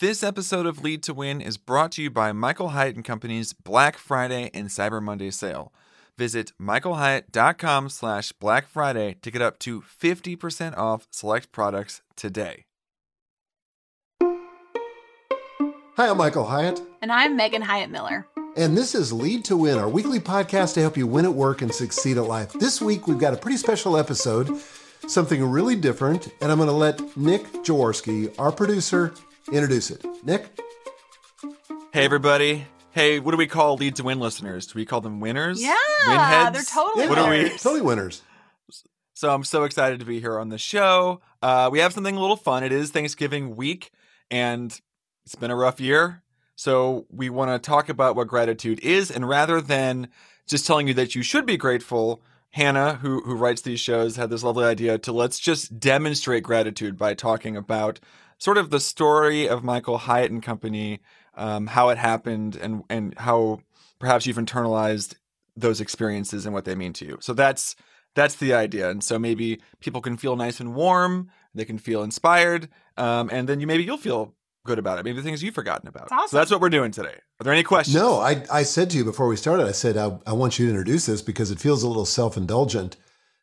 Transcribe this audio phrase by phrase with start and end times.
[0.00, 3.52] This episode of Lead to Win is brought to you by Michael Hyatt and Company's
[3.52, 5.74] Black Friday and Cyber Monday sale.
[6.16, 12.64] Visit michaelhyatt.com slash Black Friday to get up to 50% off select products today.
[14.22, 16.80] Hi, I'm Michael Hyatt.
[17.02, 18.26] And I'm Megan Hyatt Miller.
[18.56, 21.60] And this is Lead to Win, our weekly podcast to help you win at work
[21.60, 22.54] and succeed at life.
[22.54, 24.48] This week, we've got a pretty special episode,
[25.08, 29.12] something really different, and I'm going to let Nick Jaworski, our producer,
[29.52, 30.04] introduce it.
[30.24, 30.46] Nick?
[31.92, 32.66] Hey, everybody.
[32.92, 34.66] Hey, what do we call Lead to Win listeners?
[34.66, 35.62] Do we call them winners?
[35.62, 35.74] Yeah,
[36.06, 36.52] Winheads?
[36.52, 37.48] they're totally What are we?
[37.50, 38.22] Totally winners.
[39.14, 41.20] So I'm so excited to be here on the show.
[41.42, 42.64] Uh, we have something a little fun.
[42.64, 43.90] It is Thanksgiving week,
[44.30, 44.78] and
[45.24, 46.22] it's been a rough year.
[46.56, 50.08] So we want to talk about what gratitude is, and rather than
[50.46, 54.30] just telling you that you should be grateful, Hannah, who who writes these shows, had
[54.30, 58.00] this lovely idea to let's just demonstrate gratitude by talking about
[58.40, 60.98] sort of the story of Michael Hyatt and Company,
[61.34, 63.60] um, how it happened, and and how
[64.00, 65.14] perhaps you've internalized
[65.56, 67.18] those experiences and what they mean to you.
[67.20, 67.76] So that's
[68.14, 68.90] that's the idea.
[68.90, 73.48] And so maybe people can feel nice and warm, they can feel inspired, um, and
[73.48, 75.04] then you maybe you'll feel good about it.
[75.04, 76.08] Maybe the things you've forgotten about.
[76.08, 76.28] That's awesome.
[76.28, 77.14] So that's what we're doing today.
[77.40, 77.94] Are there any questions?
[77.94, 80.66] No, I, I said to you before we started, I said, I, I want you
[80.66, 82.96] to introduce this because it feels a little self indulgent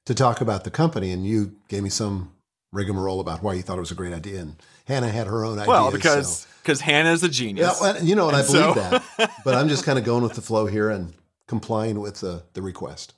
[0.06, 1.12] to talk about the company.
[1.12, 2.34] And you gave me some
[2.72, 4.42] rigmarole about why you thought it was a great idea.
[4.42, 5.68] And Hannah had her own ideas.
[5.68, 7.78] Well, because so- because Hannah's a Yeah, genius.
[7.80, 9.32] well, you know, and I And believe so- that.
[9.46, 11.14] But I'm just kind of going with the flow here and
[11.48, 13.14] complying with the, the request.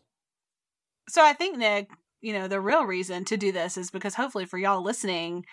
[1.09, 1.89] So I think, Nick,
[2.21, 5.45] you know, the real reason to do this is because hopefully for y'all listening,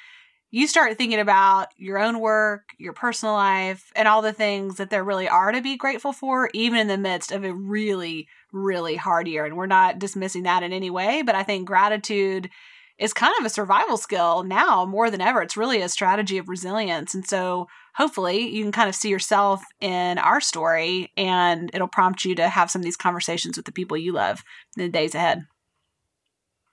[0.50, 4.90] you start thinking about your own work, your personal life, and all the things that
[4.90, 8.96] there really are to be grateful for, even in the midst of a really, really
[8.96, 9.46] hard year.
[9.46, 12.50] And we're not dismissing that in any way, but I think gratitude
[12.98, 15.42] is kind of a survival skill now more than ever.
[15.42, 17.14] It's really a strategy of resilience.
[17.14, 22.24] And so hopefully you can kind of see yourself in our story and it'll prompt
[22.24, 24.42] you to have some of these conversations with the people you love
[24.76, 25.46] in the days ahead.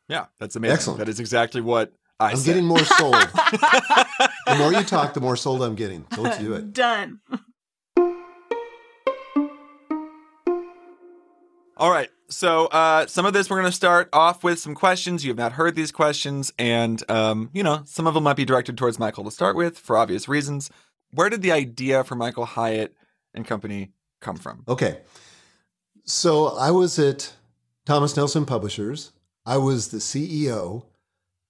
[0.08, 0.74] yeah, that's amazing.
[0.76, 1.00] Excellent.
[1.00, 2.46] That is exactly what I I'm said.
[2.54, 3.14] getting more sold.
[3.16, 6.06] the more you talk, the more sold I'm getting.
[6.14, 6.72] So let's do it.
[6.74, 7.20] Done.
[11.84, 12.10] All right.
[12.30, 15.26] So uh, some of this we're going to start off with some questions.
[15.26, 18.46] You have not heard these questions, and um, you know some of them might be
[18.46, 20.72] directed towards Michael to start with for obvious reasons.
[21.12, 22.96] Where did the idea for Michael Hyatt
[23.34, 23.92] and Company
[24.22, 24.64] come from?
[24.66, 25.02] Okay.
[26.06, 27.34] So I was at
[27.86, 29.12] Thomas Nelson Publishers.
[29.46, 30.86] I was the CEO,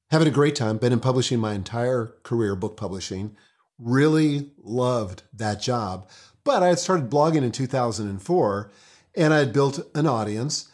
[0.09, 3.37] having a great time, been in publishing my entire career, book publishing.
[3.77, 6.09] Really loved that job.
[6.43, 8.71] But I had started blogging in 2004
[9.15, 10.69] and I had built an audience.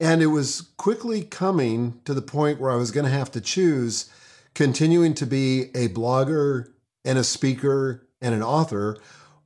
[0.00, 3.40] And it was quickly coming to the point where I was going to have to
[3.40, 4.10] choose
[4.54, 6.72] continuing to be a blogger
[7.04, 8.98] and a speaker and an author,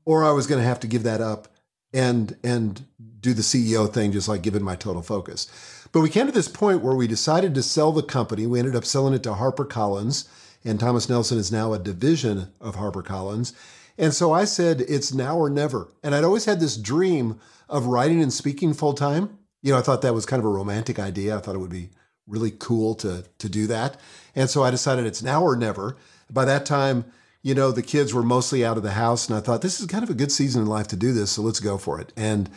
[0.05, 1.49] or I was going to have to give that up
[1.93, 2.85] and and
[3.21, 5.49] do the CEO thing, just like giving my total focus.
[5.93, 8.47] But we came to this point where we decided to sell the company.
[8.47, 10.29] We ended up selling it to HarperCollins,
[10.65, 13.53] and Thomas Nelson is now a division of HarperCollins.
[13.99, 15.89] And so I said, it's now or never.
[16.03, 19.39] And I'd always had this dream of writing and speaking full time.
[19.63, 21.37] You know, I thought that was kind of a romantic idea.
[21.37, 21.91] I thought it would be
[22.27, 23.99] really cool to to do that.
[24.35, 25.97] And so I decided it's now or never.
[26.31, 27.05] By that time,
[27.43, 29.87] you know, the kids were mostly out of the house, and I thought this is
[29.87, 32.13] kind of a good season in life to do this, so let's go for it.
[32.17, 32.51] And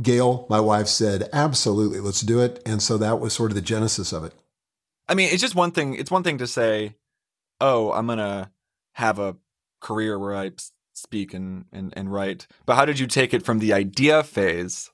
[0.00, 2.60] Gail, my wife, said, absolutely, let's do it.
[2.66, 4.32] And so that was sort of the genesis of it.
[5.08, 5.94] I mean, it's just one thing.
[5.94, 6.96] It's one thing to say,
[7.60, 8.50] "Oh, I'm gonna
[8.94, 9.36] have a
[9.80, 10.52] career where I
[10.94, 14.90] speak and and and write," but how did you take it from the idea phase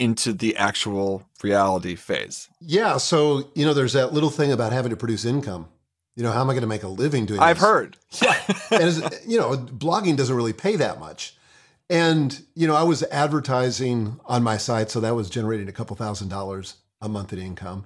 [0.00, 2.48] into the actual reality phase?
[2.60, 2.96] Yeah.
[2.96, 5.68] So, you know, there's that little thing about having to produce income.
[6.16, 7.46] You know, how am I going to make a living doing this?
[7.46, 7.64] I've this?
[7.64, 7.96] heard.
[8.22, 8.34] Yeah.
[8.72, 11.36] and as, you know, blogging doesn't really pay that much.
[11.90, 15.96] And, you know, I was advertising on my site, so that was generating a couple
[15.96, 17.84] thousand dollars a month in income.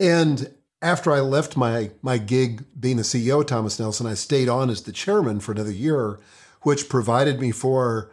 [0.00, 4.48] And after I left my my gig being the CEO of Thomas Nelson, I stayed
[4.48, 6.18] on as the chairman for another year,
[6.64, 8.10] which provided me for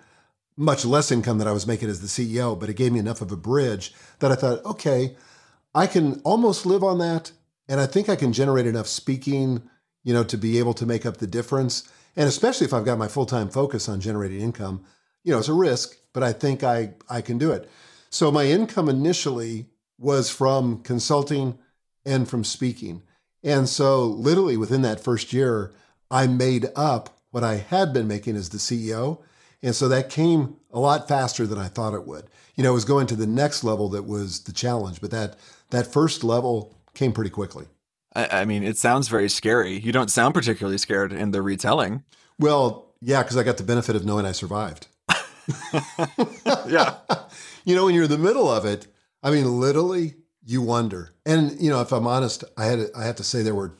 [0.58, 3.22] much less income than I was making as the CEO, but it gave me enough
[3.22, 5.16] of a bridge that I thought, okay,
[5.74, 7.32] I can almost live on that.
[7.68, 9.64] And I think I can generate enough speaking,
[10.04, 11.90] you know, to be able to make up the difference.
[12.16, 14.84] And especially if I've got my full-time focus on generating income,
[15.24, 17.70] you know, it's a risk, but I think I I can do it.
[18.10, 21.58] So my income initially was from consulting
[22.06, 23.04] and from speaking.
[23.44, 25.72] And so literally within that first year,
[26.10, 29.20] I made up what I had been making as the CEO.
[29.64, 32.26] And so that came a lot faster than I thought it would.
[32.56, 35.38] You know, it was going to the next level that was the challenge, but that
[35.70, 37.66] that first level came pretty quickly.
[38.16, 39.80] I, I mean, it sounds very scary.
[39.80, 42.04] You don't sound particularly scared in the retelling.
[42.40, 44.88] Well, Yeah, because I got the benefit of knowing I survived.
[46.68, 46.98] yeah.
[47.66, 48.88] you know, when you're in the middle of it,
[49.24, 51.14] I mean, literally, you wonder.
[51.26, 53.74] And you know, if I'm honest, I had I have to say there were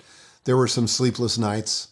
[0.46, 1.90] there were some sleepless nights.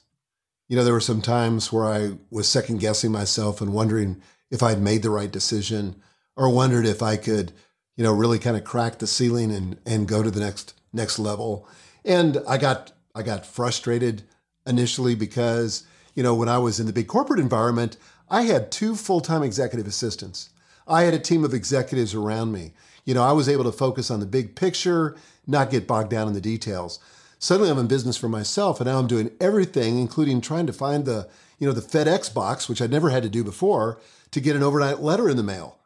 [0.70, 4.22] You know, there were some times where I was second guessing myself and wondering
[4.52, 5.96] if I'd made the right decision,
[6.36, 7.52] or wondered if I could,
[7.98, 11.18] you know, really kind of crack the ceiling and and go to the next next
[11.18, 11.68] level.
[12.06, 14.24] And I got I got frustrated
[14.66, 15.84] initially because
[16.14, 17.98] you know when I was in the big corporate environment,
[18.30, 20.52] I had two full time executive assistants.
[20.88, 22.74] I had a team of executives around me.
[23.06, 25.16] You know, I was able to focus on the big picture,
[25.48, 27.00] not get bogged down in the details.
[27.40, 31.06] Suddenly I'm in business for myself and now I'm doing everything, including trying to find
[31.06, 31.28] the,
[31.58, 34.00] you know, the FedEx box, which I'd never had to do before,
[34.32, 35.78] to get an overnight letter in the mail.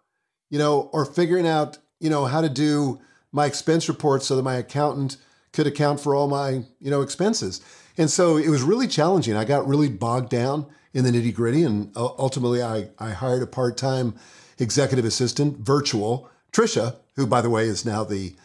[0.49, 2.99] You know, or figuring out, you know, how to do
[3.31, 5.17] my expense reports so that my accountant
[5.51, 7.61] could account for all my, you know, expenses.
[7.97, 9.35] And so it was really challenging.
[9.35, 11.63] I got really bogged down in the nitty gritty.
[11.63, 14.15] And ultimately, I, I hired a part time
[14.59, 18.35] executive assistant, virtual, Tricia, who, by the way, is now the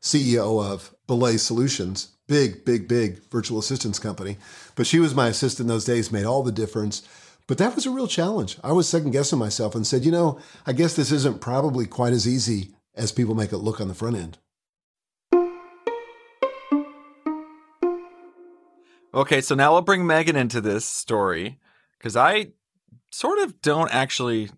[0.00, 4.38] CEO of Belay Solutions, big, big, big virtual assistance company.
[4.74, 7.06] But she was my assistant those days, made all the difference.
[7.46, 8.56] But that was a real challenge.
[8.64, 12.14] I was second guessing myself and said, you know, I guess this isn't probably quite
[12.14, 14.38] as easy as people make it look on the front end.
[19.12, 21.58] Okay, so now I'll bring Megan into this story
[21.98, 22.52] because I
[23.10, 24.48] sort of don't actually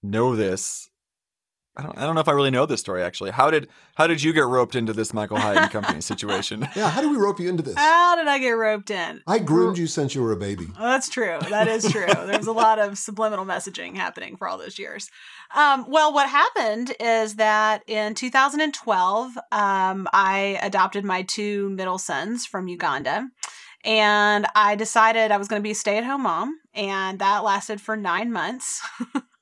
[0.00, 0.90] know this.
[1.76, 3.30] I don't, I don't know if I really know this story actually.
[3.30, 6.66] How did how did you get roped into this Michael Hyatt and Company situation?
[6.76, 7.74] Yeah, how did we rope you into this?
[7.76, 9.22] How did I get roped in?
[9.26, 10.66] I groomed you since you were a baby.
[10.78, 11.38] Oh, that's true.
[11.48, 12.06] That is true.
[12.06, 15.10] There's a lot of subliminal messaging happening for all those years.
[15.54, 22.44] Um, well, what happened is that in 2012, um, I adopted my two middle sons
[22.44, 23.28] from Uganda.
[23.84, 27.44] And I decided I was going to be a stay at home mom, and that
[27.44, 28.82] lasted for nine months.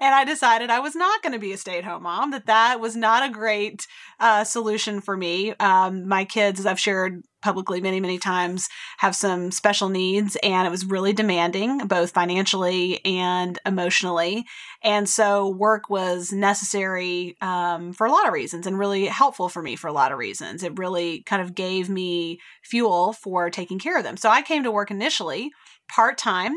[0.00, 2.46] and I decided I was not going to be a stay at home mom, that
[2.46, 3.86] that was not a great
[4.20, 5.54] uh, solution for me.
[5.60, 8.68] Um, my kids, as I've shared publicly many, many times,
[8.98, 14.44] have some special needs, and it was really demanding, both financially and emotionally.
[14.82, 19.62] And so, work was necessary um, for a lot of reasons and really helpful for
[19.62, 20.62] me for a lot of reasons.
[20.62, 24.16] It really kind of gave me fuel for taking care of them.
[24.16, 25.50] So, I came to work initially
[25.88, 26.52] part time.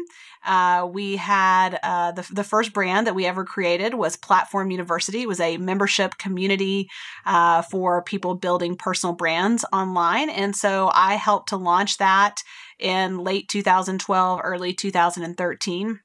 [0.47, 5.21] Uh, we had uh, the, the first brand that we ever created was Platform University.
[5.21, 6.89] It was a membership community
[7.25, 10.29] uh, for people building personal brands online.
[10.29, 12.37] And so I helped to launch that
[12.79, 15.99] in late 2012, early 2013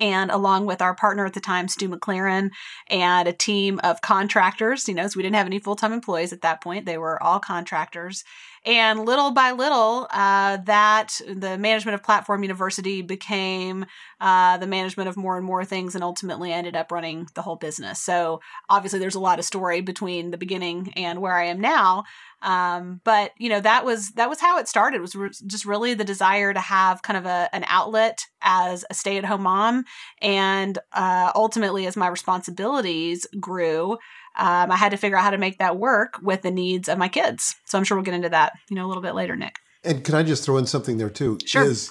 [0.00, 2.50] and along with our partner at the time, Stu McLaren,
[2.88, 6.32] and a team of contractors, you know, so we didn't have any full time employees
[6.32, 6.86] at that point.
[6.86, 8.24] They were all contractors.
[8.64, 13.86] And little by little, uh, that the management of Platform University became
[14.20, 17.56] uh, the management of more and more things, and ultimately ended up running the whole
[17.56, 18.00] business.
[18.00, 22.04] So obviously, there's a lot of story between the beginning and where I am now.
[22.40, 24.98] Um, but you know that was that was how it started.
[24.98, 28.84] It was re- just really the desire to have kind of a an outlet as
[28.90, 29.84] a stay at home mom,
[30.22, 33.98] and uh, ultimately as my responsibilities grew
[34.38, 36.96] um, I had to figure out how to make that work with the needs of
[36.96, 37.56] my kids.
[37.66, 39.56] So I'm sure we'll get into that, you know, a little bit later, Nick.
[39.84, 41.38] And can I just throw in something there too?
[41.44, 41.64] Sure.
[41.64, 41.90] Is,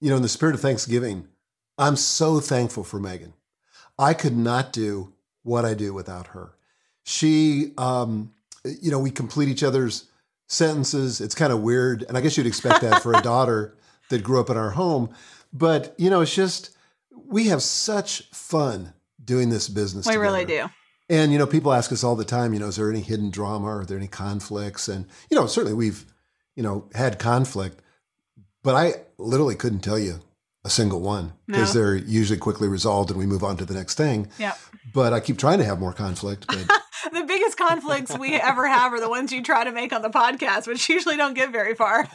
[0.00, 1.28] you know, in the spirit of Thanksgiving,
[1.76, 3.34] I'm so thankful for Megan.
[3.98, 6.54] I could not do what I do without her.
[7.04, 8.32] She, um,
[8.64, 10.08] you know, we complete each other's
[10.46, 11.20] sentences.
[11.20, 12.04] It's kind of weird.
[12.08, 13.76] And I guess you'd expect that for a daughter
[14.10, 15.10] that grew up in our home.
[15.52, 16.70] But, you know, it's just,
[17.26, 18.92] we have such fun
[19.24, 20.06] doing this business.
[20.06, 20.22] We together.
[20.22, 20.68] really do.
[21.08, 23.30] And you know, people ask us all the time, you know, is there any hidden
[23.30, 23.66] drama?
[23.66, 24.88] Are there any conflicts?
[24.88, 26.04] And you know, certainly we've,
[26.56, 27.80] you know, had conflict,
[28.62, 30.20] but I literally couldn't tell you
[30.64, 31.80] a single one because no.
[31.80, 34.28] they're usually quickly resolved and we move on to the next thing.
[34.38, 34.54] Yeah.
[34.94, 36.46] But I keep trying to have more conflict.
[36.46, 36.66] But
[37.54, 40.66] biggest conflicts we ever have are the ones you try to make on the podcast,
[40.66, 42.08] which usually don't get very far.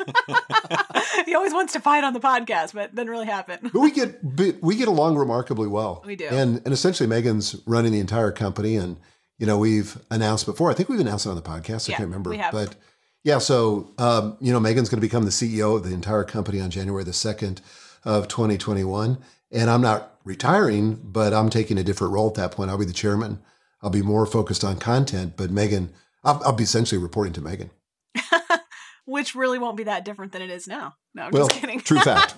[1.26, 3.70] he always wants to fight on the podcast, but doesn't really happen.
[3.74, 4.20] but we get
[4.62, 6.04] we get along remarkably well.
[6.06, 6.28] We do.
[6.28, 8.98] And and essentially Megan's running the entire company and
[9.38, 10.70] you know, we've announced before.
[10.70, 11.90] I think we've announced it on the podcast.
[11.90, 12.36] I can't remember.
[12.52, 12.76] But
[13.24, 16.60] yeah, so um, you know, Megan's going to become the CEO of the entire company
[16.60, 17.62] on January the 2nd
[18.04, 19.18] of 2021.
[19.52, 22.70] And I'm not retiring, but I'm taking a different role at that point.
[22.70, 23.42] I'll be the chairman
[23.82, 25.94] I'll be more focused on content, but Megan,
[26.24, 27.72] I'll, I'll be essentially reporting to Megan.
[29.06, 30.96] Which really won't be that different than it is now.
[31.16, 31.80] No, I'm well, just kidding.
[31.80, 32.36] True fact.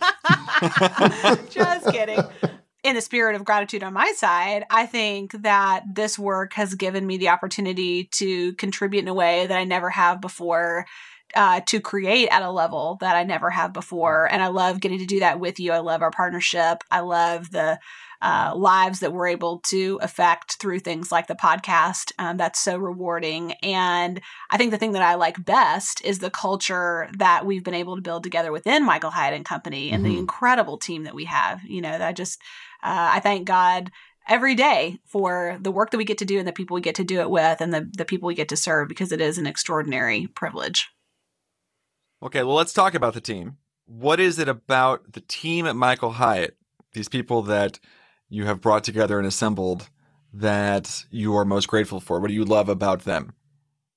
[1.52, 2.24] just kidding.
[2.84, 7.06] In the spirit of gratitude on my side, I think that this work has given
[7.06, 10.86] me the opportunity to contribute in a way that I never have before
[11.36, 14.32] uh, to create at a level that I never have before.
[14.32, 15.72] And I love getting to do that with you.
[15.72, 16.84] I love our partnership.
[16.90, 17.80] I love the
[18.22, 22.12] uh, lives that we're able to affect through things like the podcast.
[22.20, 23.54] Um, that's so rewarding.
[23.64, 27.74] And I think the thing that I like best is the culture that we've been
[27.74, 30.10] able to build together within Michael Hyatt and Company and Mhm.
[30.10, 31.64] the incredible team that we have.
[31.64, 32.40] You know, I just,
[32.84, 33.92] uh, I thank God
[34.28, 36.96] every day for the work that we get to do and the people we get
[36.96, 39.38] to do it with and the, the people we get to serve because it is
[39.38, 40.90] an extraordinary privilege.
[42.24, 43.58] Okay, well, let's talk about the team.
[43.88, 46.56] What is it about the team at Michael Hyatt,
[46.94, 47.80] these people that
[48.32, 49.90] you have brought together and assembled,
[50.34, 52.20] that you are most grateful for?
[52.20, 53.34] What do you love about them?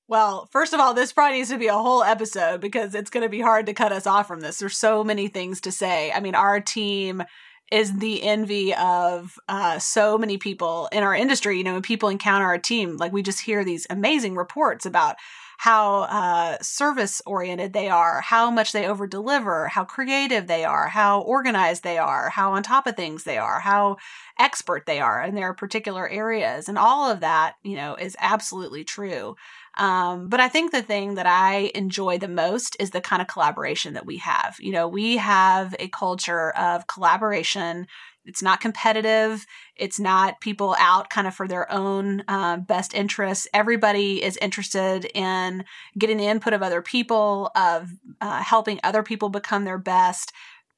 [0.07, 3.23] Well, first of all, this probably needs to be a whole episode because it's going
[3.23, 4.59] to be hard to cut us off from this.
[4.59, 6.11] There's so many things to say.
[6.11, 7.23] I mean, our team
[7.71, 11.57] is the envy of uh, so many people in our industry.
[11.57, 15.15] You know, when people encounter our team, like we just hear these amazing reports about
[15.57, 20.87] how uh, service oriented they are, how much they over deliver, how creative they are,
[20.87, 23.97] how organized they are, how on top of things they are, how
[24.37, 26.67] expert they are in their particular areas.
[26.67, 29.35] And all of that, you know, is absolutely true.
[29.77, 33.27] Um, but I think the thing that I enjoy the most is the kind of
[33.27, 34.55] collaboration that we have.
[34.59, 37.87] You know, we have a culture of collaboration.
[38.25, 39.45] It's not competitive.
[39.75, 43.47] It's not people out kind of for their own um, best interests.
[43.53, 45.65] Everybody is interested in
[45.97, 47.89] getting the input of other people, of
[48.21, 50.31] uh, helping other people become their best.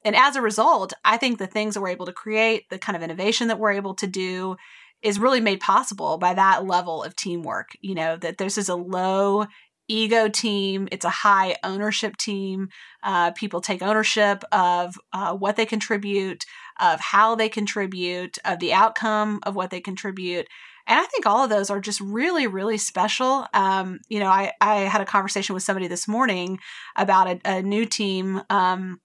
[0.03, 2.95] And as a result, I think the things that we're able to create, the kind
[2.95, 4.57] of innovation that we're able to do,
[5.01, 7.69] is really made possible by that level of teamwork.
[7.81, 9.47] You know, that this is a low
[9.87, 12.69] ego team, it's a high ownership team.
[13.03, 16.45] Uh, people take ownership of uh, what they contribute,
[16.79, 20.47] of how they contribute, of the outcome of what they contribute.
[20.87, 23.45] And I think all of those are just really, really special.
[23.53, 26.59] Um, you know, I, I had a conversation with somebody this morning
[26.95, 29.01] about a, a new team um,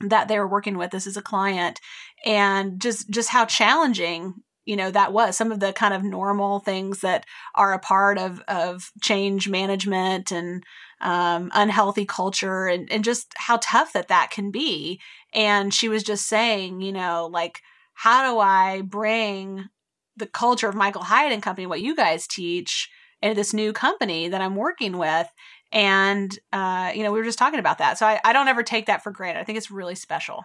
[0.00, 0.90] that they were working with.
[0.90, 1.80] This is a client,
[2.26, 4.34] and just just how challenging
[4.66, 8.18] you know that was some of the kind of normal things that are a part
[8.18, 10.64] of of change management and
[11.00, 15.00] um, unhealthy culture and, and just how tough that that can be.
[15.32, 17.60] And she was just saying you know like
[17.94, 19.68] how do i bring
[20.16, 22.88] the culture of michael hyatt and company what you guys teach
[23.22, 25.28] into this new company that i'm working with?
[25.72, 27.98] And uh, you know we were just talking about that.
[27.98, 29.40] So I, I don't ever take that for granted.
[29.40, 30.44] I think it's really special.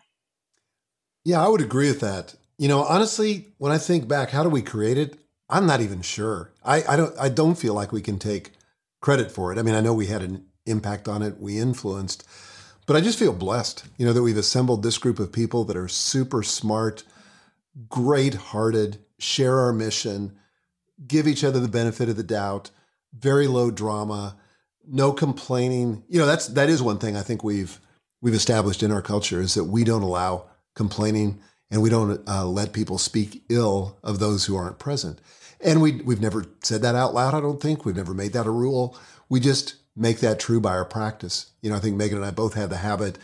[1.24, 2.36] Yeah, I would agree with that.
[2.60, 5.18] You know, honestly, when I think back, how do we create it?
[5.50, 6.52] I'm not even sure.
[6.62, 8.52] I, I don't I don't feel like we can take
[9.00, 9.58] credit for it.
[9.58, 12.28] I mean, I know we had an impact on it, we influenced,
[12.86, 15.78] but I just feel blessed, you know, that we've assembled this group of people that
[15.78, 17.04] are super smart,
[17.88, 20.38] great hearted, share our mission,
[21.08, 22.72] give each other the benefit of the doubt,
[23.18, 24.36] very low drama,
[24.86, 26.04] no complaining.
[26.10, 27.80] You know, that's that is one thing I think we've
[28.22, 31.40] we've established in our culture is that we don't allow complaining
[31.72, 35.20] and we don't uh, let people speak ill of those who aren't present.
[35.62, 37.34] And we we've never said that out loud.
[37.34, 38.98] I don't think we've never made that a rule.
[39.28, 41.52] We just make that true by our practice.
[41.62, 43.18] You know, I think Megan and I both have the habit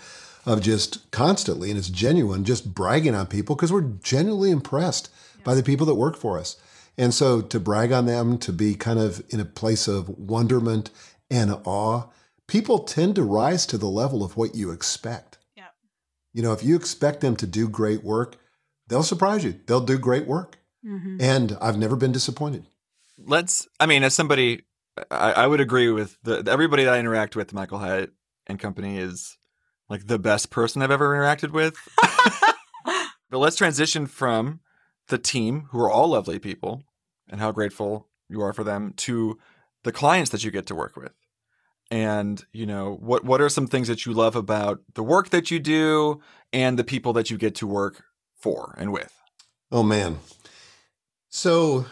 [0.46, 5.10] of just constantly, and it's genuine, just bragging on people because we're genuinely impressed
[5.44, 6.58] by the people that work for us.
[6.98, 10.92] And so to brag on them, to be kind of in a place of wonderment
[11.30, 12.04] and awe,
[12.48, 15.35] people tend to rise to the level of what you expect.
[16.36, 16.42] Yep.
[16.44, 18.36] You know, if you expect them to do great work,
[18.88, 19.60] they'll surprise you.
[19.66, 20.58] They'll do great work.
[20.86, 21.18] mm-hmm.
[21.20, 22.66] And I've never been disappointed.
[23.18, 24.64] Let's, I mean, as somebody,
[25.10, 28.12] I, I would agree with the everybody that I interact with, Michael Hyatt
[28.48, 29.38] and company is
[29.90, 31.78] like the best person I've ever interacted with.
[33.30, 34.60] but let's transition from
[35.08, 36.84] the team, who are all lovely people,
[37.30, 39.38] and how grateful you are for them, to
[39.84, 41.14] the clients that you get to work with.
[41.96, 43.24] And you know what?
[43.24, 46.20] What are some things that you love about the work that you do
[46.52, 48.04] and the people that you get to work
[48.36, 49.18] for and with?
[49.72, 50.20] Oh man.
[51.30, 51.86] So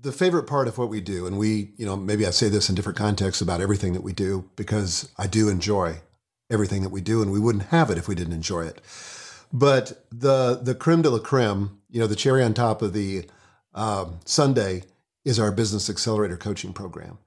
[0.00, 2.68] the favorite part of what we do, and we, you know, maybe I say this
[2.68, 6.00] in different contexts about everything that we do because I do enjoy
[6.50, 8.80] everything that we do, and we wouldn't have it if we didn't enjoy it.
[9.52, 13.26] But the the creme de la creme, you know, the cherry on top of the
[13.76, 14.82] um, sundae
[15.24, 17.18] is our business accelerator coaching program.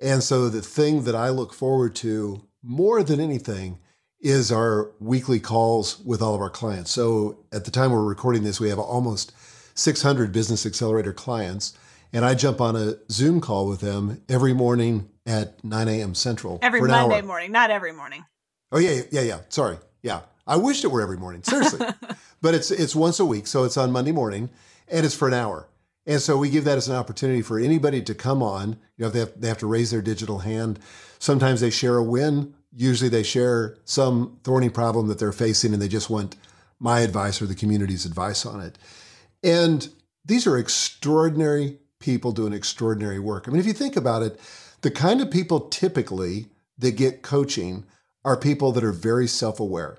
[0.00, 3.78] And so the thing that I look forward to more than anything
[4.20, 6.90] is our weekly calls with all of our clients.
[6.90, 9.32] So at the time we're recording this, we have almost
[9.78, 11.74] 600 business accelerator clients.
[12.12, 16.14] And I jump on a Zoom call with them every morning at 9 a.m.
[16.14, 16.58] Central.
[16.60, 17.22] every for an monday hour.
[17.22, 18.24] morning not every morning
[18.72, 19.40] Oh yeah, yeah, yeah.
[19.48, 19.78] Sorry.
[20.02, 20.20] Yeah.
[20.46, 21.42] I wished it were every morning.
[21.42, 21.86] Seriously.
[22.42, 24.50] but it's it's once a week, so it's on Monday morning
[24.88, 25.68] and it's for an hour.
[26.06, 28.78] And so we give that as an opportunity for anybody to come on.
[28.96, 30.78] You know, they have, they have to raise their digital hand.
[31.18, 35.82] Sometimes they share a win Usually they share some thorny problem that they're facing and
[35.82, 36.36] they just want
[36.78, 38.78] my advice or the community's advice on it.
[39.42, 39.88] And
[40.24, 43.46] these are extraordinary people doing extraordinary work.
[43.46, 44.40] I mean, if you think about it,
[44.82, 46.46] the kind of people typically
[46.78, 47.84] that get coaching
[48.24, 49.98] are people that are very self aware.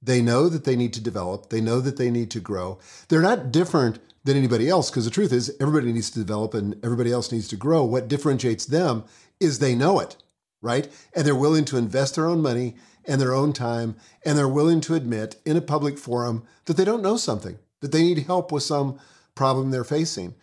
[0.00, 2.78] They know that they need to develop, they know that they need to grow.
[3.08, 6.76] They're not different than anybody else because the truth is, everybody needs to develop and
[6.84, 7.84] everybody else needs to grow.
[7.84, 9.04] What differentiates them
[9.40, 10.16] is they know it,
[10.60, 10.88] right?
[11.14, 14.80] And they're willing to invest their own money and their own time, and they're willing
[14.82, 18.52] to admit in a public forum that they don't know something, that they need help
[18.52, 18.98] with some
[19.34, 20.34] problem they're facing.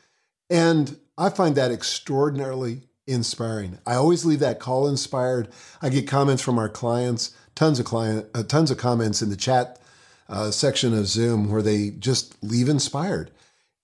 [0.50, 3.80] And I find that extraordinarily inspiring.
[3.88, 5.48] I always leave that call inspired.
[5.82, 9.36] I get comments from our clients, tons of client, uh, tons of comments in the
[9.36, 9.80] chat
[10.28, 13.32] uh, section of Zoom where they just leave inspired.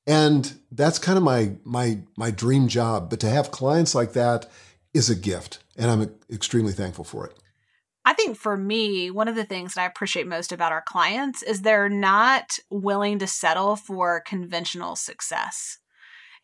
[0.07, 3.09] And that's kind of my my my dream job.
[3.09, 4.47] But to have clients like that
[4.93, 7.37] is a gift, and I'm extremely thankful for it.
[8.07, 11.41] I think for me, one of the things that I appreciate most about our clients
[11.41, 15.79] is they're not willing to settle for conventional success.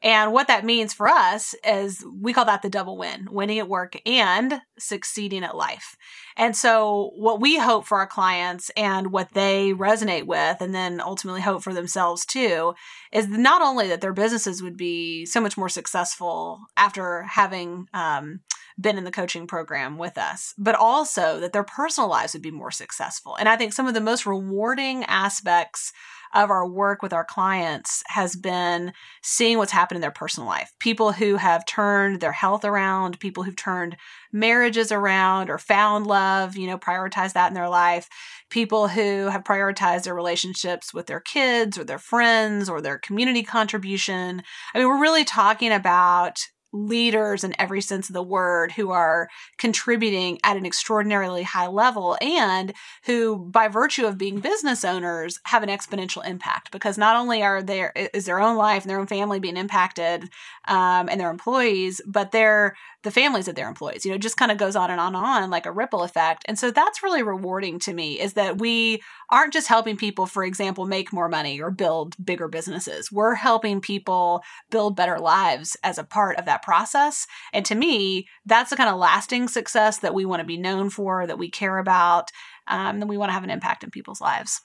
[0.02, 3.70] And what that means for us is we call that the double win winning at
[3.70, 5.96] work and succeeding at life.
[6.38, 11.02] And so, what we hope for our clients and what they resonate with, and then
[11.02, 12.74] ultimately hope for themselves too,
[13.12, 18.42] is not only that their businesses would be so much more successful after having um,
[18.80, 22.52] been in the coaching program with us, but also that their personal lives would be
[22.52, 23.36] more successful.
[23.36, 25.94] And I think some of the most rewarding aspects
[26.34, 30.72] of our work with our clients has been seeing what's happened in their personal life.
[30.80, 33.98] People who have turned their health around, people who've turned
[34.32, 38.08] marriages around or found love, you know, prioritize that in their life.
[38.50, 43.44] People who have prioritized their relationships with their kids or their friends or their community
[43.44, 44.44] contribution.
[44.74, 46.40] I mean, we're really talking about
[46.74, 52.18] leaders in every sense of the word who are contributing at an extraordinarily high level
[52.22, 52.74] and
[53.06, 57.62] who by virtue of being business owners have an exponential impact because not only are
[57.62, 60.24] there is their own life and their own family being impacted
[60.68, 64.52] um, and their employees but they're the families of their employees you know just kind
[64.52, 67.24] of goes on and on and on like a ripple effect and so that's really
[67.24, 71.62] rewarding to me is that we aren't just helping people for example make more money
[71.62, 76.62] or build bigger businesses we're helping people build better lives as a part of that
[76.62, 77.28] process.
[77.54, 80.90] And to me, that's the kind of lasting success that we want to be known
[80.90, 82.32] for, that we care about,
[82.68, 84.62] um, that we want to have an impact in people's lives.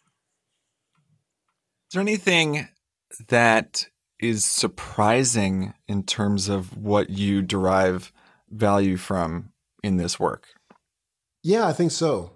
[1.88, 2.68] Is there anything
[3.28, 3.86] that
[4.18, 8.12] is surprising in terms of what you derive
[8.50, 10.48] value from in this work?
[11.42, 12.32] Yeah, I think so.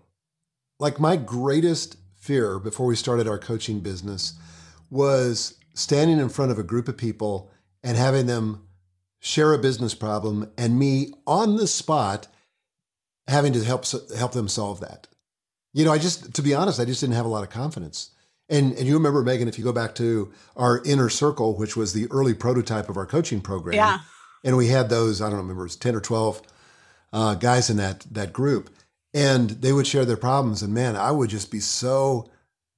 [0.78, 4.34] Like my greatest fear before we started our coaching business
[4.90, 7.50] was standing in front of a group of people
[7.82, 8.66] and having them
[9.20, 12.26] share a business problem, and me on the spot
[13.28, 13.84] having to help
[14.16, 15.06] help them solve that.
[15.72, 18.10] You know, I just to be honest, I just didn't have a lot of confidence.
[18.48, 21.92] And and you remember Megan, if you go back to our inner circle, which was
[21.92, 24.00] the early prototype of our coaching program, yeah.
[24.44, 26.42] And we had those I don't remember it was ten or twelve
[27.12, 28.70] uh, guys in that that group,
[29.14, 32.30] and they would share their problems, and man, I would just be so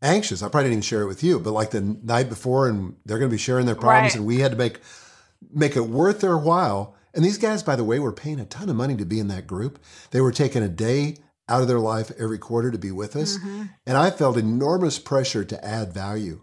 [0.03, 0.42] anxious.
[0.42, 3.18] I probably didn't even share it with you, but like the night before, and they're
[3.18, 4.16] going to be sharing their problems, right.
[4.16, 4.81] and we had to make
[5.53, 6.96] make it worth their while.
[7.14, 9.29] And these guys, by the way, were paying a ton of money to be in
[9.29, 9.79] that group.
[10.12, 11.16] They were taking a day
[11.48, 13.37] out of their life every quarter to be with us.
[13.37, 13.64] Mm-hmm.
[13.87, 16.40] And I felt enormous pressure to add value.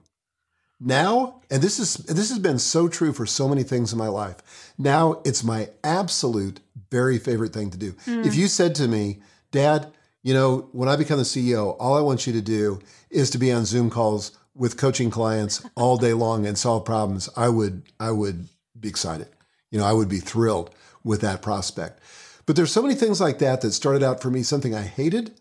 [0.80, 4.08] Now, and this is this has been so true for so many things in my
[4.08, 4.74] life.
[4.78, 7.94] Now it's my absolute very favorite thing to do.
[8.06, 8.26] Mm.
[8.26, 9.20] If you said to me,
[9.52, 9.92] "Dad,
[10.24, 13.38] you know, when I become the CEO, all I want you to do is to
[13.38, 17.84] be on Zoom calls with coaching clients all day long and solve problems," I would
[18.00, 18.48] I would
[18.80, 19.28] be excited.
[19.72, 20.70] You know, I would be thrilled
[21.04, 22.00] with that prospect.
[22.46, 25.40] But there's so many things like that that started out for me something I hated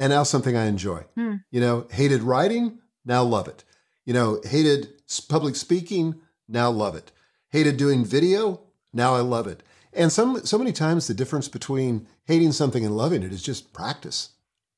[0.00, 1.04] and now something I enjoy.
[1.14, 1.36] Hmm.
[1.50, 3.62] You know, hated writing, now love it.
[4.06, 4.88] You know, hated
[5.28, 6.16] public speaking,
[6.48, 7.12] now love it.
[7.50, 8.60] Hated doing video,
[8.92, 9.62] now I love it.
[9.92, 13.72] And some so many times the difference between hating something and loving it is just
[13.72, 14.30] practice.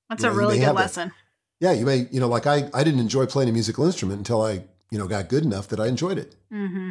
[0.08, 1.12] That's you know, a really good lesson.
[1.60, 4.42] yeah, you may, you know, like I, I didn't enjoy playing a musical instrument until
[4.42, 6.34] I, you know, got good enough that I enjoyed it.
[6.52, 6.90] Mm-hmm.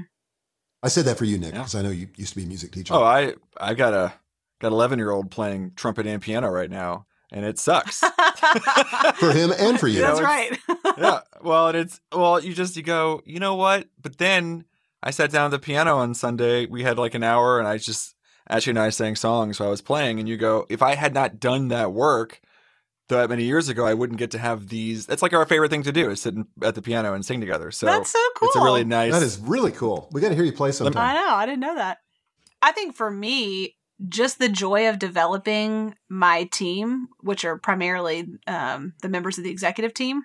[0.83, 1.79] I said that for you, Nick, because yeah.
[1.81, 2.93] I know you used to be a music teacher.
[2.93, 4.13] Oh, I I got a
[4.59, 8.03] got eleven year old playing trumpet and piano right now, and it sucks
[9.15, 10.01] for him and for you.
[10.01, 10.59] That's you know, right.
[10.97, 11.19] yeah.
[11.41, 13.87] Well, and it's well, you just you go, you know what?
[14.01, 14.65] But then
[15.03, 16.65] I sat down at the piano on Sunday.
[16.65, 18.15] We had like an hour, and I just
[18.49, 20.19] actually and I sang songs while I was playing.
[20.19, 22.41] And you go, if I had not done that work,
[23.11, 25.07] that many years ago, I wouldn't get to have these.
[25.07, 27.71] It's like our favorite thing to do is sit at the piano and sing together.
[27.71, 28.47] So that's so cool.
[28.47, 29.11] It's a really nice.
[29.11, 30.09] That is really cool.
[30.11, 31.01] We got to hear you play sometime.
[31.01, 31.35] I know.
[31.35, 31.99] I didn't know that.
[32.61, 33.75] I think for me,
[34.09, 39.51] just the joy of developing my team, which are primarily um, the members of the
[39.51, 40.23] executive team,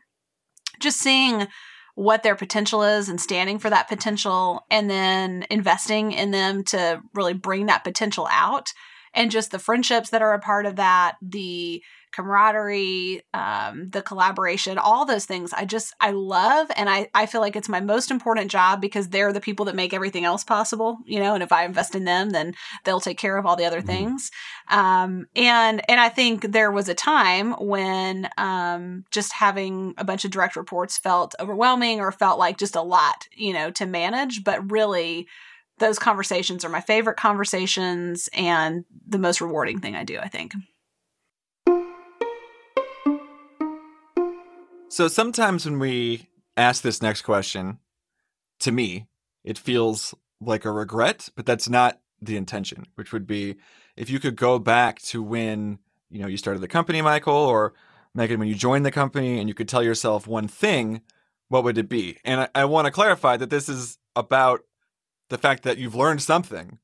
[0.80, 1.46] just seeing
[1.94, 7.00] what their potential is and standing for that potential and then investing in them to
[7.14, 8.68] really bring that potential out.
[9.14, 11.82] And just the friendships that are a part of that the
[12.16, 15.52] camaraderie um, the collaboration all those things.
[15.52, 19.08] I just i love and I, I feel like it's my most important job because
[19.08, 22.04] they're the people that make everything else possible you know and if i invest in
[22.04, 23.86] them then they'll take care of all the other mm-hmm.
[23.86, 24.30] things.
[24.68, 30.24] Um, and and i think there was a time when um, just having a bunch
[30.24, 34.42] of direct reports felt overwhelming or felt like just a lot you know to manage
[34.42, 35.28] but really
[35.78, 40.54] those conversations are my favorite conversations and the most rewarding thing i do i think
[44.96, 47.80] So sometimes when we ask this next question,
[48.60, 49.08] to me,
[49.44, 53.56] it feels like a regret, but that's not the intention, which would be
[53.94, 57.74] if you could go back to when, you know, you started the company, Michael, or
[58.14, 61.02] Megan, when you joined the company and you could tell yourself one thing,
[61.48, 62.16] what would it be?
[62.24, 64.62] And I, I want to clarify that this is about
[65.28, 66.78] the fact that you've learned something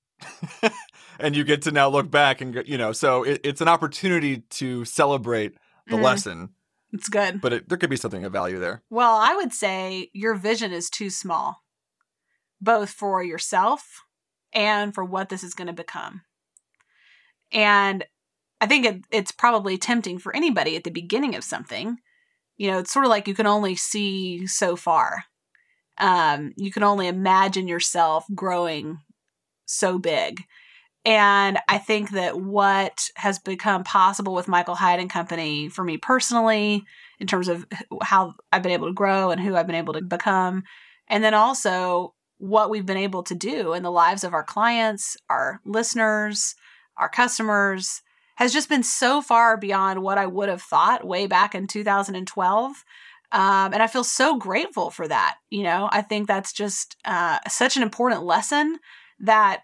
[1.19, 4.41] and you get to now look back and, you know, so it, it's an opportunity
[4.51, 5.55] to celebrate
[5.87, 6.03] the mm.
[6.03, 6.51] lesson
[6.93, 7.41] it's good.
[7.41, 8.83] But it, there could be something of value there.
[8.91, 11.63] Well, I would say your vision is too small,
[12.61, 14.03] both for yourself
[14.53, 16.23] and for what this is going to become.
[17.51, 18.05] And
[18.61, 21.99] I think it, it's probably tempting for anybody at the beginning of something.
[22.57, 25.25] You know, it's sort of like you can only see so far.
[25.99, 29.01] Um, you can only imagine yourself growing
[29.67, 30.45] so big.
[31.05, 35.97] And I think that what has become possible with Michael Hyatt and Company for me
[35.97, 36.85] personally,
[37.19, 37.67] in terms of
[38.03, 40.63] how I've been able to grow and who I've been able to become,
[41.09, 45.17] and then also what we've been able to do in the lives of our clients,
[45.29, 46.55] our listeners,
[46.97, 48.03] our customers,
[48.37, 52.85] has just been so far beyond what I would have thought way back in 2012.
[53.31, 55.37] Um, and I feel so grateful for that.
[55.51, 58.79] You know, I think that's just uh, such an important lesson
[59.21, 59.63] that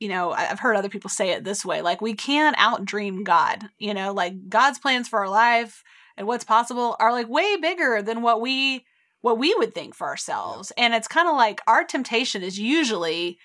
[0.00, 3.68] you know, I've heard other people say it this way like, we can't outdream God.
[3.78, 5.82] You know, like God's plans for our life
[6.16, 8.84] and what's possible are like way bigger than what we
[9.20, 10.72] what we would think for ourselves.
[10.76, 13.38] And it's kind of like our temptation is usually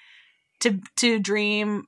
[0.59, 1.85] to to dream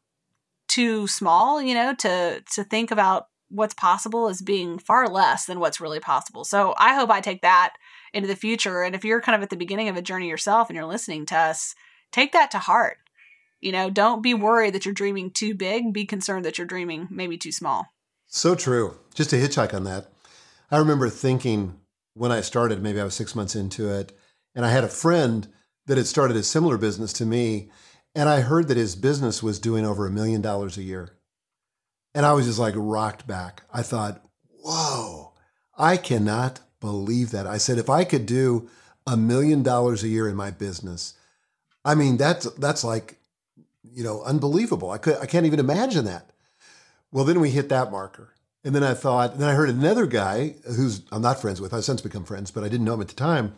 [0.68, 5.60] too small, you know, to to think about what's possible as being far less than
[5.60, 6.44] what's really possible.
[6.44, 7.74] So I hope I take that
[8.14, 8.82] into the future.
[8.82, 11.26] And if you're kind of at the beginning of a journey yourself and you're listening
[11.28, 11.76] to us,
[12.12, 12.98] take that to heart
[13.62, 15.94] you know, don't be worried that you're dreaming too big.
[15.94, 17.88] Be concerned that you're dreaming maybe too small.
[18.28, 18.98] So true.
[19.14, 20.08] Just to hitchhike on that,
[20.72, 21.80] I remember thinking
[22.14, 24.18] when I started, maybe I was six months into it,
[24.56, 25.48] and I had a friend
[25.86, 27.70] that had started a similar business to me,
[28.16, 31.18] and I heard that his business was doing over a million dollars a year.
[32.14, 33.64] And I was just like rocked back.
[33.74, 35.34] I thought, whoa,
[35.78, 37.46] I cannot believe that.
[37.46, 38.70] I said, if I could do
[39.06, 41.14] a million dollars a year in my business,
[41.84, 43.20] I mean, that's that's like
[43.96, 44.92] you know, unbelievable.
[44.92, 46.32] I could I can't even imagine that.
[47.12, 48.34] Well, then we hit that marker.
[48.64, 51.86] And then I thought, then I heard another guy who's I'm not friends with, I've
[51.86, 53.54] since become friends, but I didn't know him at the time,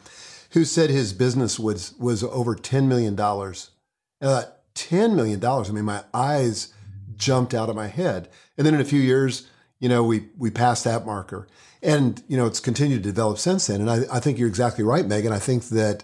[0.52, 3.20] who said his business was was over $10 million.
[3.20, 5.44] And I thought, $10 million.
[5.44, 6.74] I mean, my eyes
[7.16, 8.30] jumped out of my head.
[8.58, 9.48] And then in a few years,
[9.80, 11.48] you know, we we passed that marker.
[11.82, 13.82] And, you know, it's continued to develop since then.
[13.82, 15.32] And I, I think you're exactly right, Megan.
[15.32, 16.04] I think that,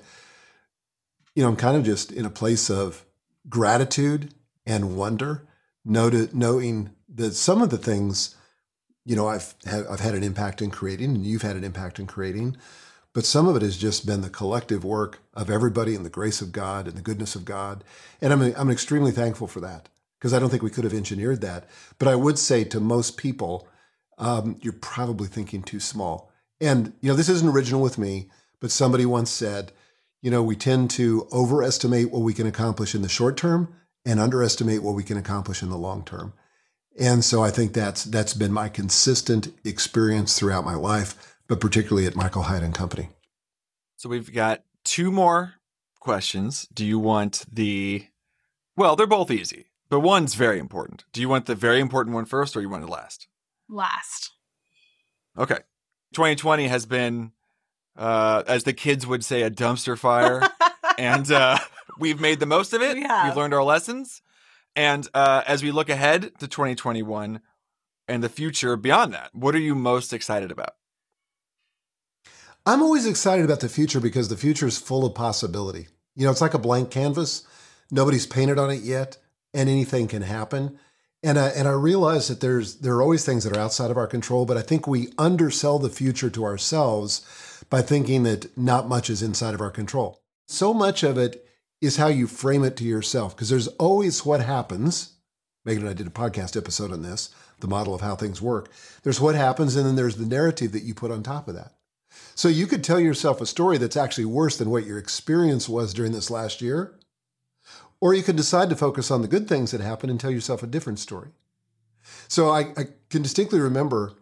[1.35, 3.05] you know, I'm kind of just in a place of
[3.49, 4.33] gratitude
[4.65, 5.47] and wonder,
[5.85, 8.35] knowing that some of the things,
[9.05, 11.99] you know, I've had, I've had an impact in creating, and you've had an impact
[11.99, 12.57] in creating,
[13.13, 16.41] but some of it has just been the collective work of everybody and the grace
[16.41, 17.83] of God and the goodness of God,
[18.21, 21.41] and I'm I'm extremely thankful for that because I don't think we could have engineered
[21.41, 21.67] that.
[21.99, 23.67] But I would say to most people,
[24.17, 26.31] um, you're probably thinking too small.
[26.61, 28.29] And you know, this isn't original with me,
[28.61, 29.73] but somebody once said
[30.23, 34.21] you know, we tend to overestimate what we can accomplish in the short term and
[34.21, 36.33] underestimate what we can accomplish in the long term.
[36.97, 42.07] And so I think that's that's been my consistent experience throughout my life, but particularly
[42.07, 43.09] at Michael Hyatt and Company.
[43.97, 45.55] So we've got two more
[45.99, 46.67] questions.
[46.73, 48.07] Do you want the
[48.77, 51.03] well, they're both easy, but one's very important.
[51.11, 53.27] Do you want the very important one first or you want it last?
[53.67, 54.31] Last.
[55.37, 55.59] Okay.
[56.13, 57.33] 2020 has been
[57.97, 60.41] uh, as the kids would say, a dumpster fire.
[60.97, 61.57] and uh,
[61.99, 62.95] we've made the most of it.
[62.95, 63.27] We have.
[63.27, 64.21] We've learned our lessons.
[64.75, 67.41] And uh, as we look ahead to 2021
[68.07, 70.75] and the future beyond that, what are you most excited about?
[72.65, 75.87] I'm always excited about the future because the future is full of possibility.
[76.15, 77.45] You know, it's like a blank canvas.
[77.91, 79.17] Nobody's painted on it yet,
[79.53, 80.79] and anything can happen.
[81.21, 83.97] And I, and I realize that there's there are always things that are outside of
[83.97, 87.25] our control, but I think we undersell the future to ourselves
[87.73, 90.21] by thinking that not much is inside of our control.
[90.45, 91.43] So much of it
[91.81, 95.13] is how you frame it to yourself, because there's always what happens.
[95.65, 98.71] Megan and I did a podcast episode on this, the model of how things work.
[99.01, 101.71] There's what happens, and then there's the narrative that you put on top of that.
[102.35, 105.95] So you could tell yourself a story that's actually worse than what your experience was
[105.95, 106.99] during this last year,
[107.99, 110.61] or you could decide to focus on the good things that happened and tell yourself
[110.61, 111.29] a different story.
[112.27, 114.13] So I, I can distinctly remember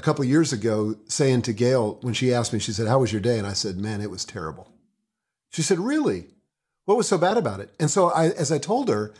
[0.00, 3.12] a couple years ago saying to Gail, when she asked me, she said, How was
[3.12, 3.36] your day?
[3.36, 4.72] And I said, Man, it was terrible.
[5.50, 6.28] She said, Really?
[6.86, 7.70] What was so bad about it?
[7.78, 9.12] And so I, as I told her,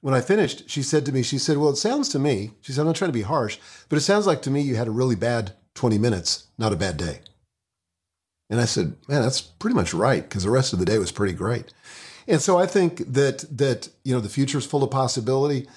[0.00, 2.72] when I finished, she said to me, She said, Well, it sounds to me, she
[2.72, 3.58] said, I'm not trying to be harsh,
[3.88, 6.76] but it sounds like to me you had a really bad 20 minutes, not a
[6.76, 7.20] bad day.
[8.50, 11.12] And I said, Man, that's pretty much right, because the rest of the day was
[11.12, 11.72] pretty great.
[12.26, 15.68] And so I think that that you know the future is full of possibility.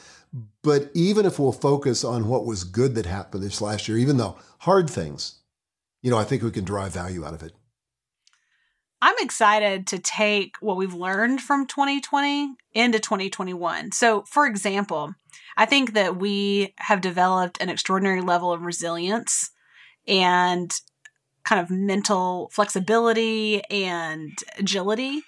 [0.62, 4.18] But even if we'll focus on what was good that happened this last year, even
[4.18, 5.40] though hard things,
[6.02, 7.54] you know, I think we can derive value out of it.
[9.02, 13.94] I'm excited to take what we've learned from 2020 into 2021.
[13.94, 15.16] So, for example,
[15.56, 19.52] I think that we have developed an extraordinary level of resilience
[20.06, 20.72] and
[21.46, 25.22] kind of mental flexibility and agility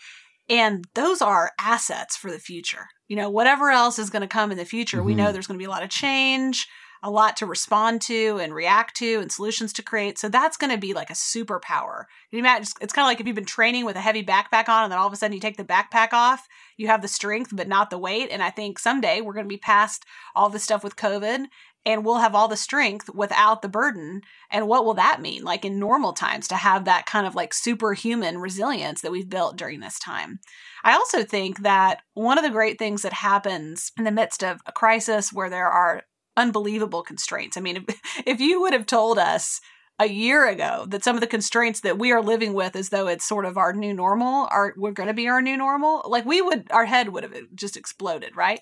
[0.51, 2.87] and those are assets for the future.
[3.11, 5.05] You know, whatever else is going to come in the future, mm-hmm.
[5.05, 5.33] we know mm-hmm.
[5.33, 6.69] there's going to be a lot of change,
[7.03, 10.17] a lot to respond to and react to, and solutions to create.
[10.17, 12.05] So that's going to be like a superpower.
[12.31, 14.83] You imagine it's kind of like if you've been training with a heavy backpack on,
[14.83, 16.47] and then all of a sudden you take the backpack off,
[16.77, 18.29] you have the strength but not the weight.
[18.31, 21.47] And I think someday we're going to be past all this stuff with COVID,
[21.85, 24.21] and we'll have all the strength without the burden.
[24.51, 27.53] And what will that mean, like in normal times, to have that kind of like
[27.53, 30.39] superhuman resilience that we've built during this time?
[30.83, 34.61] I also think that one of the great things that happens in the midst of
[34.65, 36.03] a crisis where there are
[36.37, 37.57] unbelievable constraints.
[37.57, 39.59] I mean, if, if you would have told us
[39.99, 43.07] a year ago that some of the constraints that we are living with as though
[43.07, 46.25] it's sort of our new normal are we're going to be our new normal like
[46.25, 48.61] we would our head would have uh, just exploded right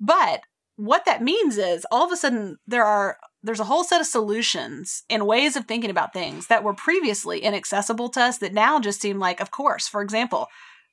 [0.00, 0.40] but
[0.76, 4.06] what that means is all of a sudden there are there's a whole set of
[4.06, 8.80] solutions and ways of thinking about things that were previously inaccessible to us that now
[8.80, 10.48] just seem like of course for example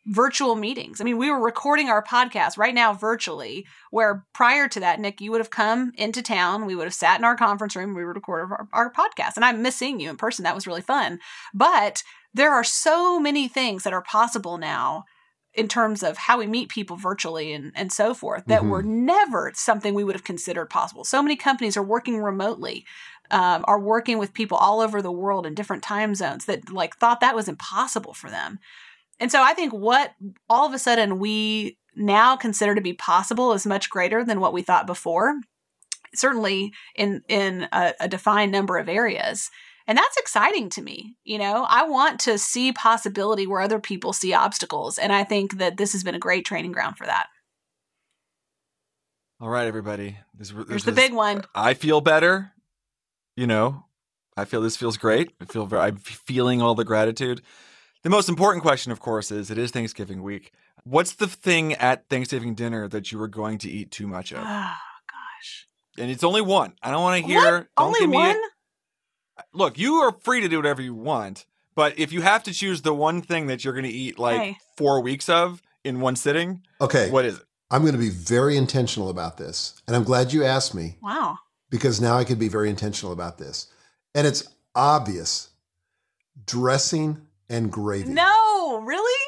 [0.06, 1.00] virtual meetings.
[1.00, 5.22] I mean we were recording our podcast right now virtually where prior to that nick
[5.22, 8.06] you would have come into town we would have sat in our conference room we
[8.06, 9.36] would record our, our podcast.
[9.36, 10.44] And i'm missing you in person.
[10.44, 11.20] That was really fun.
[11.54, 15.06] But there are so many things that are possible now
[15.54, 18.70] in terms of how we meet people virtually and, and so forth that mm-hmm.
[18.70, 21.04] were never something we would have considered possible.
[21.04, 22.86] So many companies are working remotely,
[23.32, 26.98] um, are working with people all over the world in different time zones that like
[26.98, 28.60] thought that was impossible for them.
[29.20, 30.14] And so I think what
[30.50, 34.54] all of a sudden we now consider to be possible is much greater than what
[34.54, 35.36] we thought before.
[36.16, 39.52] Certainly in in a, a defined number of areas.
[39.90, 41.16] And that's exciting to me.
[41.24, 45.00] You know, I want to see possibility where other people see obstacles.
[45.00, 47.26] And I think that this has been a great training ground for that.
[49.42, 50.18] All right, everybody.
[50.36, 51.42] This, Here's the big one.
[51.56, 52.52] I feel better.
[53.36, 53.86] You know,
[54.38, 55.32] I feel this feels great.
[55.42, 57.42] I feel very, I'm feeling all the gratitude.
[58.04, 60.54] The most important question, of course, is it is Thanksgiving week.
[60.84, 64.38] What's the thing at Thanksgiving dinner that you were going to eat too much of?
[64.42, 65.68] Oh, gosh.
[65.98, 66.76] And it's only one.
[66.84, 67.68] I don't want to hear.
[67.76, 68.36] Only one?
[68.36, 68.59] A,
[69.54, 72.82] look, you are free to do whatever you want, but if you have to choose
[72.82, 74.58] the one thing that you're going to eat like hey.
[74.78, 77.44] four weeks of in one sitting, okay, what is it?
[77.72, 80.98] I'm going to be very intentional about this, and I'm glad you asked me.
[81.02, 81.38] Wow.
[81.70, 83.68] Because now I can be very intentional about this,
[84.16, 85.50] and it's obvious:
[86.46, 88.12] dressing and gravy.
[88.12, 89.26] No, really?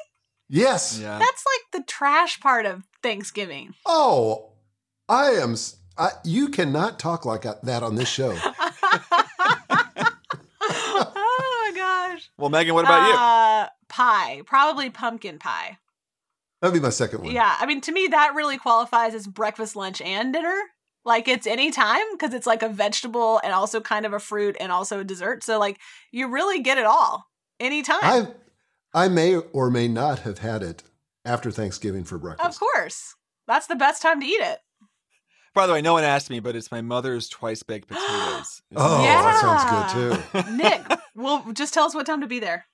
[0.50, 1.00] Yes.
[1.00, 1.18] Yeah.
[1.18, 3.74] That's like the trash part of Thanksgiving.
[3.86, 4.52] Oh,
[5.08, 5.56] I am.
[5.98, 8.32] I, you cannot talk like uh, that on this show.
[12.42, 13.70] Well, Megan, what about uh, you?
[13.88, 15.78] Pie, probably pumpkin pie.
[16.62, 17.32] That'd be my second one.
[17.32, 20.58] Yeah, I mean, to me, that really qualifies as breakfast, lunch, and dinner.
[21.04, 24.56] Like it's any time because it's like a vegetable and also kind of a fruit
[24.60, 25.44] and also a dessert.
[25.44, 25.80] So like
[26.12, 27.26] you really get it all
[27.60, 28.00] anytime.
[28.04, 28.28] I
[28.94, 30.84] I may or may not have had it
[31.26, 32.48] after Thanksgiving for breakfast.
[32.48, 33.16] Of course,
[33.48, 34.60] that's the best time to eat it.
[35.54, 38.62] By the way, no one asked me, but it's my mother's twice baked potatoes.
[38.76, 39.22] oh, yeah.
[39.22, 40.52] that sounds good too.
[40.56, 40.82] Nick,
[41.22, 42.66] well, just tell us what time to be there.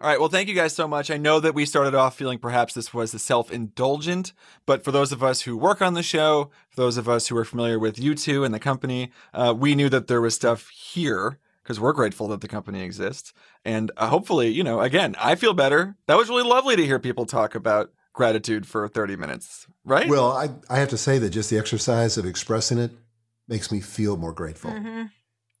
[0.00, 0.20] All right.
[0.20, 1.10] Well, thank you guys so much.
[1.10, 4.32] I know that we started off feeling perhaps this was a self indulgent,
[4.64, 7.36] but for those of us who work on the show, for those of us who
[7.36, 10.68] are familiar with you two and the company, uh, we knew that there was stuff
[10.68, 13.32] here because we're grateful that the company exists.
[13.64, 15.96] And uh, hopefully, you know, again, I feel better.
[16.06, 20.08] That was really lovely to hear people talk about gratitude for 30 minutes, right?
[20.08, 22.92] Well, I, I have to say that just the exercise of expressing it
[23.48, 24.70] makes me feel more grateful.
[24.70, 25.04] Mm-hmm.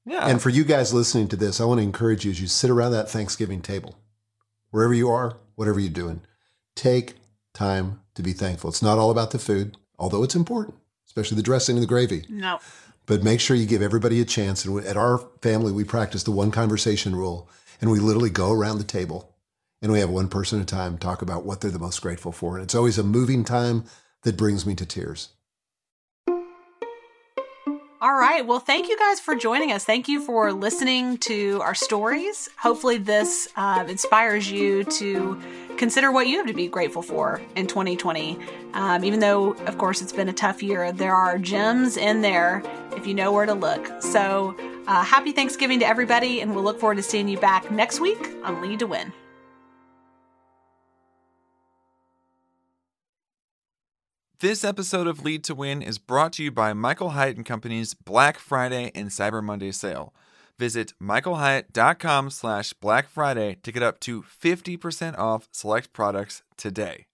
[0.04, 0.26] yeah.
[0.26, 2.70] And for you guys listening to this, I want to encourage you as you sit
[2.70, 3.96] around that Thanksgiving table,
[4.70, 6.20] wherever you are, whatever you're doing,
[6.76, 7.14] take
[7.54, 8.70] time to be thankful.
[8.70, 12.24] It's not all about the food, although it's important, especially the dressing and the gravy.
[12.28, 12.60] No.
[13.06, 14.64] But make sure you give everybody a chance.
[14.64, 17.48] And at our family, we practice the one conversation rule,
[17.80, 19.34] and we literally go around the table
[19.80, 22.32] and we have one person at a time talk about what they're the most grateful
[22.32, 22.56] for.
[22.56, 23.84] And it's always a moving time
[24.22, 25.30] that brings me to tears.
[28.00, 28.46] All right.
[28.46, 29.84] Well, thank you guys for joining us.
[29.84, 32.48] Thank you for listening to our stories.
[32.56, 35.40] Hopefully, this uh, inspires you to
[35.76, 38.38] consider what you have to be grateful for in 2020.
[38.74, 42.62] Um, even though, of course, it's been a tough year, there are gems in there
[42.96, 43.90] if you know where to look.
[44.00, 44.54] So,
[44.86, 48.30] uh, happy Thanksgiving to everybody, and we'll look forward to seeing you back next week
[48.44, 49.12] on Lead to Win.
[54.40, 57.92] This episode of Lead to Win is brought to you by Michael Hyatt and Company's
[57.92, 60.14] Black Friday and Cyber Monday sale.
[60.56, 67.07] Visit michaelhyatt.com slash Black Friday to get up to 50% off select products today.